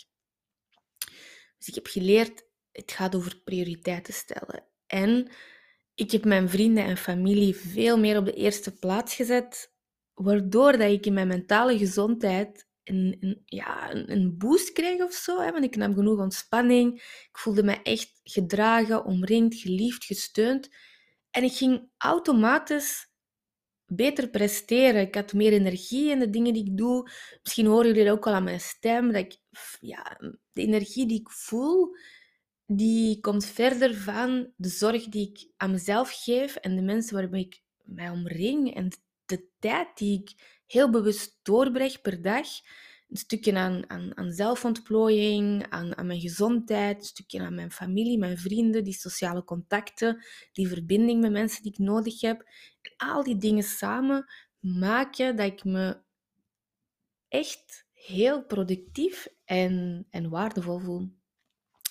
Dus 1.58 1.68
ik 1.68 1.76
heb 1.76 1.88
geleerd, 1.88 2.46
het 2.72 2.92
gaat 2.92 3.16
over 3.16 3.42
prioriteiten 3.44 4.14
stellen. 4.14 4.64
En 4.88 5.32
ik 5.96 6.12
heb 6.12 6.26
mijn 6.26 6.50
vrienden 6.50 6.84
en 6.84 6.98
familie 6.98 7.56
veel 7.56 7.98
meer 7.98 8.18
op 8.18 8.26
de 8.26 8.34
eerste 8.34 8.72
plaats 8.74 9.16
gezet, 9.16 9.71
waardoor 10.24 10.72
dat 10.72 10.92
ik 10.92 11.06
in 11.06 11.14
mijn 11.14 11.28
mentale 11.28 11.78
gezondheid 11.78 12.70
een, 12.84 13.42
ja, 13.46 13.94
een, 13.94 14.38
boost 14.38 14.72
kreeg 14.72 15.02
of 15.02 15.14
zo. 15.14 15.40
Hè? 15.40 15.52
Want 15.52 15.64
ik 15.64 15.76
nam 15.76 15.94
genoeg 15.94 16.20
ontspanning. 16.20 16.94
Ik 17.30 17.38
voelde 17.38 17.64
me 17.64 17.82
echt 17.82 18.20
gedragen, 18.24 19.06
omringd, 19.06 19.56
geliefd, 19.56 20.06
gesteund. 20.06 20.70
En 21.30 21.44
ik 21.44 21.54
ging 21.54 21.90
automatisch 21.98 23.10
beter 23.86 24.30
presteren. 24.30 25.02
Ik 25.02 25.16
had 25.16 25.34
meer 25.34 25.54
energie 25.54 26.10
in 26.10 26.20
de 26.20 26.30
dingen 26.30 26.54
die 26.54 26.66
ik 26.66 26.78
doe. 26.78 27.10
Misschien 27.44 27.66
horen 27.66 27.88
jullie 27.88 28.04
dat 28.04 28.14
ook 28.14 28.28
al 28.28 28.34
aan 28.34 28.44
mijn 28.44 28.60
stem. 28.60 29.12
Dat 29.12 29.22
ik, 29.22 29.38
ja, 29.80 30.18
de 30.52 30.62
energie 30.62 31.08
die 31.08 31.20
ik 31.20 31.30
voel, 31.30 31.96
die 32.66 33.20
komt 33.20 33.46
verder 33.46 33.96
van 33.96 34.52
de 34.56 34.70
zorg 34.70 35.06
die 35.06 35.30
ik 35.30 35.52
aan 35.58 35.72
mezelf 35.72 36.24
geef 36.24 36.56
en 36.56 36.76
de 36.76 36.82
mensen 36.82 37.16
waarmee 37.16 37.46
ik 37.46 37.62
mij 37.84 38.10
omring 38.10 38.76
en 38.76 38.90
tijd 39.60 39.98
die 39.98 40.22
ik 40.22 40.62
heel 40.66 40.90
bewust 40.90 41.40
doorbreng 41.42 42.02
per 42.02 42.22
dag. 42.22 42.48
Een 43.10 43.18
stukje 43.18 43.56
aan, 43.56 43.90
aan, 43.90 44.18
aan 44.18 44.32
zelfontplooiing, 44.32 45.66
aan, 45.70 45.98
aan 45.98 46.08
mijn 46.08 46.20
gezondheid, 46.20 46.98
een 46.98 47.06
stukje 47.06 47.40
aan 47.40 47.56
mijn 47.56 47.72
familie, 47.72 48.18
mijn 48.18 48.38
vrienden, 48.38 48.84
die 48.84 48.94
sociale 48.94 49.44
contacten, 49.44 50.26
die 50.52 50.68
verbinding 50.68 51.22
met 51.22 51.32
mensen 51.32 51.64
die 51.64 51.72
ik 51.72 51.78
nodig 51.78 52.22
heb. 52.22 52.40
En 52.82 52.94
al 52.98 53.24
die 53.24 53.38
dingen 53.38 53.64
samen 53.64 54.26
maken 54.60 55.36
dat 55.36 55.46
ik 55.46 55.64
me 55.64 55.98
echt 57.28 57.86
heel 57.94 58.46
productief 58.46 59.28
en, 59.46 60.08
en 60.10 60.30
waardevol 60.30 60.80
voel. 60.80 61.10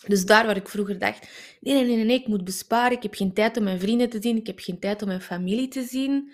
Dus 0.07 0.25
daar 0.25 0.47
waar 0.47 0.57
ik 0.57 0.69
vroeger 0.69 0.99
dacht, 0.99 1.29
nee, 1.61 1.75
nee, 1.75 1.97
nee, 1.97 2.05
nee, 2.05 2.19
ik 2.19 2.27
moet 2.27 2.45
besparen, 2.45 2.97
ik 2.97 3.03
heb 3.03 3.15
geen 3.15 3.33
tijd 3.33 3.57
om 3.57 3.65
mijn 3.65 3.81
vrienden 3.81 4.11
te 4.11 4.19
zien, 4.21 4.37
ik 4.37 4.47
heb 4.47 4.59
geen 4.59 4.79
tijd 4.79 5.03
om 5.03 5.09
mijn 5.09 5.21
familie 5.21 5.69
te 5.69 5.83
zien, 5.83 6.33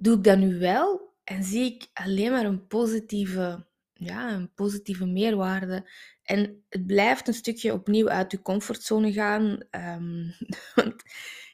doe 0.00 0.16
ik 0.16 0.24
dat 0.24 0.38
nu 0.38 0.58
wel 0.58 1.14
en 1.24 1.44
zie 1.44 1.64
ik 1.64 1.88
alleen 1.92 2.30
maar 2.30 2.44
een 2.44 2.66
positieve, 2.66 3.66
ja, 3.92 4.32
een 4.32 4.54
positieve 4.54 5.06
meerwaarde. 5.06 5.90
En 6.22 6.64
het 6.68 6.86
blijft 6.86 7.28
een 7.28 7.34
stukje 7.34 7.72
opnieuw 7.72 8.08
uit 8.08 8.32
je 8.32 8.42
comfortzone 8.42 9.12
gaan. 9.12 9.58
Um, 9.70 10.34
want 10.74 10.94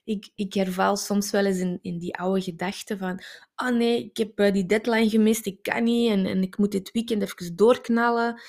ik, 0.05 0.31
ik 0.35 0.55
herval 0.55 0.97
soms 0.97 1.31
wel 1.31 1.45
eens 1.45 1.59
in, 1.59 1.79
in 1.83 1.99
die 1.99 2.17
oude 2.17 2.41
gedachten 2.41 2.99
van 2.99 3.21
oh 3.57 3.77
nee, 3.77 4.05
ik 4.05 4.17
heb 4.17 4.41
uh, 4.41 4.53
die 4.53 4.67
deadline 4.67 5.09
gemist, 5.09 5.47
ik 5.47 5.63
kan 5.63 5.85
niet 5.85 6.11
en, 6.11 6.27
en 6.27 6.43
ik 6.43 6.59
moet 6.59 6.73
dit 6.73 6.91
weekend 6.93 7.23
even 7.23 7.57
doorknallen. 7.57 8.41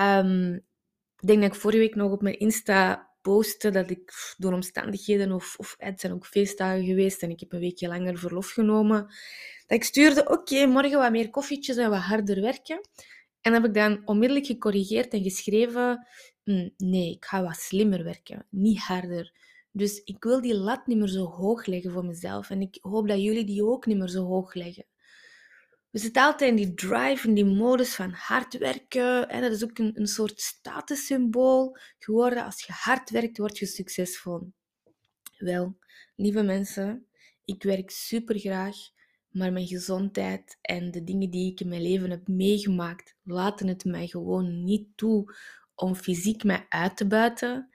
Um, 0.00 0.54
ik 1.18 1.26
denk 1.26 1.42
dat 1.42 1.54
ik 1.54 1.60
vorige 1.60 1.80
week 1.80 1.94
nog 1.94 2.12
op 2.12 2.22
mijn 2.22 2.38
Insta 2.38 3.05
postte 3.26 3.70
dat 3.70 3.90
ik 3.90 4.34
door 4.36 4.52
omstandigheden 4.52 5.32
of, 5.32 5.54
of 5.58 5.74
het 5.78 6.00
zijn 6.00 6.12
ook 6.12 6.26
feestdagen 6.26 6.84
geweest 6.84 7.22
en 7.22 7.30
ik 7.30 7.40
heb 7.40 7.52
een 7.52 7.60
weekje 7.60 7.88
langer 7.88 8.18
verlof 8.18 8.50
genomen. 8.50 9.00
Dat 9.66 9.78
ik 9.78 9.84
stuurde, 9.84 10.28
oké, 10.28 10.66
morgen 10.66 10.98
wat 10.98 11.10
meer 11.10 11.30
koffietjes 11.30 11.76
en 11.76 11.90
wat 11.90 12.00
harder 12.00 12.40
werken. 12.40 12.80
En 13.40 13.52
heb 13.52 13.64
ik 13.64 13.74
dan 13.74 14.02
onmiddellijk 14.04 14.46
gecorrigeerd 14.46 15.12
en 15.12 15.22
geschreven, 15.22 16.06
hm, 16.44 16.68
nee, 16.76 17.10
ik 17.10 17.24
ga 17.24 17.42
wat 17.42 17.56
slimmer 17.56 18.04
werken, 18.04 18.46
niet 18.50 18.78
harder. 18.78 19.32
Dus 19.70 20.00
ik 20.04 20.24
wil 20.24 20.40
die 20.40 20.56
lat 20.56 20.86
niet 20.86 20.98
meer 20.98 21.08
zo 21.08 21.24
hoog 21.24 21.66
leggen 21.66 21.92
voor 21.92 22.04
mezelf. 22.04 22.50
En 22.50 22.60
ik 22.60 22.78
hoop 22.80 23.08
dat 23.08 23.22
jullie 23.22 23.44
die 23.44 23.64
ook 23.64 23.86
niet 23.86 23.98
meer 23.98 24.08
zo 24.08 24.24
hoog 24.24 24.54
leggen. 24.54 24.84
We 25.96 26.02
zitten 26.02 26.22
altijd 26.22 26.50
in 26.50 26.56
die 26.56 26.74
drive, 26.74 27.28
in 27.28 27.34
die 27.34 27.44
modus 27.44 27.94
van 27.94 28.10
hard 28.10 28.58
werken. 28.58 29.28
En 29.28 29.42
dat 29.42 29.52
is 29.52 29.64
ook 29.64 29.78
een, 29.78 30.00
een 30.00 30.06
soort 30.06 30.40
statussymbool 30.40 31.76
geworden. 31.98 32.44
Als 32.44 32.64
je 32.64 32.72
hard 32.72 33.10
werkt, 33.10 33.38
word 33.38 33.58
je 33.58 33.66
succesvol. 33.66 34.52
Wel, 35.38 35.76
lieve 36.16 36.42
mensen, 36.42 37.06
ik 37.44 37.62
werk 37.62 37.90
super 37.90 38.38
graag, 38.38 38.76
maar 39.28 39.52
mijn 39.52 39.66
gezondheid 39.66 40.58
en 40.60 40.90
de 40.90 41.04
dingen 41.04 41.30
die 41.30 41.52
ik 41.52 41.60
in 41.60 41.68
mijn 41.68 41.82
leven 41.82 42.10
heb 42.10 42.28
meegemaakt, 42.28 43.16
laten 43.22 43.66
het 43.66 43.84
mij 43.84 44.06
gewoon 44.06 44.64
niet 44.64 44.88
toe 44.96 45.34
om 45.74 45.94
fysiek 45.94 46.44
mij 46.44 46.66
uit 46.68 46.96
te 46.96 47.06
buiten. 47.06 47.70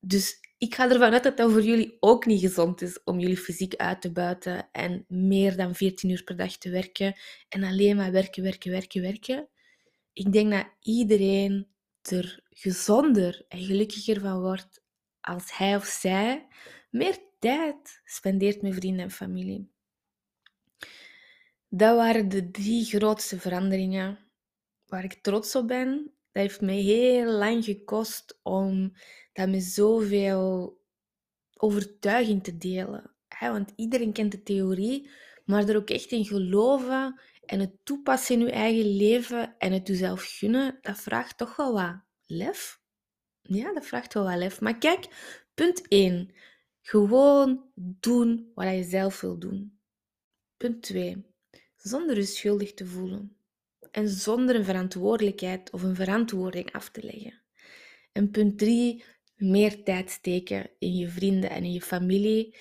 Dus 0.00 0.38
ik 0.64 0.74
ga 0.74 0.90
ervan 0.90 1.12
uit 1.12 1.22
dat 1.22 1.36
dat 1.36 1.50
voor 1.50 1.62
jullie 1.62 1.96
ook 2.00 2.26
niet 2.26 2.40
gezond 2.40 2.82
is 2.82 3.02
om 3.04 3.18
jullie 3.18 3.36
fysiek 3.36 3.74
uit 3.74 4.00
te 4.00 4.12
buiten 4.12 4.68
en 4.72 5.04
meer 5.08 5.56
dan 5.56 5.74
14 5.74 6.10
uur 6.10 6.24
per 6.24 6.36
dag 6.36 6.56
te 6.56 6.70
werken 6.70 7.14
en 7.48 7.64
alleen 7.64 7.96
maar 7.96 8.12
werken, 8.12 8.42
werken, 8.42 8.70
werken, 8.70 9.02
werken. 9.02 9.48
Ik 10.12 10.32
denk 10.32 10.50
dat 10.50 10.66
iedereen 10.80 11.66
er 12.02 12.42
gezonder 12.50 13.44
en 13.48 13.62
gelukkiger 13.62 14.20
van 14.20 14.40
wordt 14.40 14.82
als 15.20 15.56
hij 15.56 15.76
of 15.76 15.84
zij 15.84 16.46
meer 16.90 17.18
tijd 17.38 18.00
spendeert 18.04 18.62
met 18.62 18.74
vrienden 18.74 19.04
en 19.04 19.10
familie. 19.10 19.70
Dat 21.68 21.96
waren 21.96 22.28
de 22.28 22.50
drie 22.50 22.84
grootste 22.84 23.40
veranderingen 23.40 24.18
waar 24.86 25.04
ik 25.04 25.14
trots 25.14 25.56
op 25.56 25.68
ben. 25.68 26.12
Dat 26.32 26.42
heeft 26.42 26.60
mij 26.60 26.80
heel 26.80 27.32
lang 27.32 27.64
gekost 27.64 28.38
om 28.42 28.92
dat 29.34 29.48
met 29.48 29.62
zoveel 29.62 30.78
overtuiging 31.56 32.44
te 32.44 32.56
delen. 32.56 33.14
Want 33.40 33.72
iedereen 33.76 34.12
kent 34.12 34.32
de 34.32 34.42
theorie, 34.42 35.10
maar 35.44 35.68
er 35.68 35.76
ook 35.76 35.90
echt 35.90 36.10
in 36.10 36.24
geloven 36.24 37.20
en 37.44 37.60
het 37.60 37.84
toepassen 37.84 38.40
in 38.40 38.46
je 38.46 38.52
eigen 38.52 38.96
leven 38.96 39.58
en 39.58 39.72
het 39.72 39.88
jezelf 39.88 40.22
gunnen, 40.22 40.78
dat 40.82 40.98
vraagt 40.98 41.38
toch 41.38 41.56
wel 41.56 41.72
wat 41.72 42.00
lef. 42.26 42.80
Ja, 43.42 43.72
dat 43.72 43.86
vraagt 43.86 44.14
wel 44.14 44.24
wat 44.24 44.36
lef. 44.36 44.60
Maar 44.60 44.78
kijk, 44.78 45.06
punt 45.54 45.88
1. 45.88 46.30
Gewoon 46.80 47.70
doen 47.74 48.50
wat 48.54 48.68
je 48.74 48.84
zelf 48.84 49.20
wil 49.20 49.38
doen. 49.38 49.78
Punt 50.56 50.82
2. 50.82 51.26
Zonder 51.76 52.16
je 52.16 52.24
schuldig 52.24 52.74
te 52.74 52.86
voelen. 52.86 53.36
En 53.90 54.08
zonder 54.08 54.54
een 54.54 54.64
verantwoordelijkheid 54.64 55.70
of 55.70 55.82
een 55.82 55.94
verantwoording 55.94 56.72
af 56.72 56.90
te 56.90 57.02
leggen. 57.02 57.42
En 58.12 58.30
punt 58.30 58.58
3 58.58 59.04
meer 59.44 59.82
tijd 59.82 60.10
steken 60.10 60.70
in 60.78 60.96
je 60.96 61.08
vrienden 61.08 61.50
en 61.50 61.64
in 61.64 61.72
je 61.72 61.82
familie. 61.82 62.56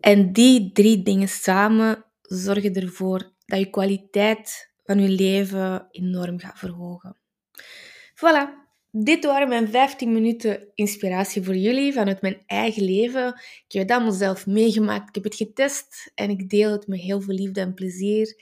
En 0.00 0.32
die 0.32 0.72
drie 0.72 1.02
dingen 1.02 1.28
samen 1.28 2.04
zorgen 2.22 2.74
ervoor 2.74 3.32
dat 3.46 3.58
je 3.58 3.70
kwaliteit 3.70 4.70
van 4.84 5.00
je 5.00 5.08
leven 5.08 5.88
enorm 5.90 6.38
gaat 6.38 6.58
verhogen. 6.58 7.16
Voilà, 8.14 8.60
dit 8.90 9.24
waren 9.24 9.48
mijn 9.48 9.68
15 9.68 10.12
minuten 10.12 10.68
inspiratie 10.74 11.42
voor 11.42 11.56
jullie 11.56 11.92
vanuit 11.92 12.20
mijn 12.20 12.42
eigen 12.46 12.82
leven. 12.82 13.28
Ik 13.66 13.72
heb 13.72 13.82
het 13.82 13.90
allemaal 13.90 14.12
zelf 14.12 14.46
meegemaakt, 14.46 15.08
ik 15.08 15.14
heb 15.14 15.24
het 15.24 15.34
getest 15.34 16.12
en 16.14 16.30
ik 16.30 16.50
deel 16.50 16.72
het 16.72 16.86
met 16.86 17.00
heel 17.00 17.20
veel 17.20 17.34
liefde 17.34 17.60
en 17.60 17.74
plezier. 17.74 18.36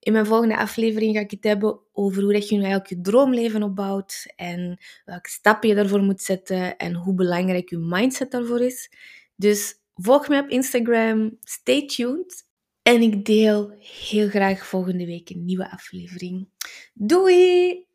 In 0.00 0.12
mijn 0.12 0.26
volgende 0.26 0.56
aflevering 0.56 1.14
ga 1.14 1.20
ik 1.20 1.30
het 1.30 1.44
hebben 1.44 1.80
over 1.92 2.22
hoe 2.22 2.32
dat 2.32 2.48
je 2.48 2.54
nu 2.56 2.62
eigenlijk 2.62 2.90
je 2.90 3.00
droomleven 3.00 3.62
opbouwt 3.62 4.32
en 4.36 4.78
welke 5.04 5.30
stappen 5.30 5.68
je 5.68 5.74
daarvoor 5.74 6.02
moet 6.02 6.22
zetten 6.22 6.76
en 6.76 6.94
hoe 6.94 7.14
belangrijk 7.14 7.70
je 7.70 7.78
mindset 7.78 8.30
daarvoor 8.30 8.60
is. 8.60 8.90
Dus 9.36 9.80
Volg 10.02 10.28
mij 10.28 10.38
op 10.38 10.48
Instagram. 10.48 11.36
Stay 11.40 11.86
tuned. 11.86 12.48
En 12.82 13.02
ik 13.02 13.24
deel 13.24 13.74
heel 13.78 14.28
graag 14.28 14.66
volgende 14.66 15.06
week 15.06 15.30
een 15.30 15.44
nieuwe 15.44 15.70
aflevering. 15.70 16.48
Doei! 16.94 17.89